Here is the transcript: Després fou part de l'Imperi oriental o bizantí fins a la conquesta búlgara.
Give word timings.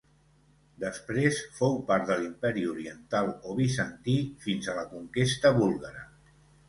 Després 0.83 1.41
fou 1.57 1.75
part 1.91 2.07
de 2.11 2.17
l'Imperi 2.21 2.63
oriental 2.71 3.29
o 3.51 3.59
bizantí 3.61 4.17
fins 4.47 4.71
a 4.75 4.79
la 4.81 4.87
conquesta 4.95 5.53
búlgara. 5.63 6.03